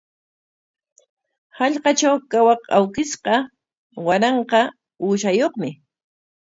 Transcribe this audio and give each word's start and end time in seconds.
Hallqatraw 1.57 2.17
kawaq 2.31 2.61
awkishqa 2.77 3.33
waranqa 4.05 4.59
uushayuqmi. 5.03 5.69